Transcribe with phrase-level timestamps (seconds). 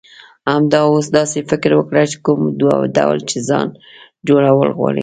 [0.51, 2.39] همدا اوس داسی فکر وکړه، کوم
[2.95, 3.67] ډول چی ځان
[4.27, 4.99] جوړول غواړی.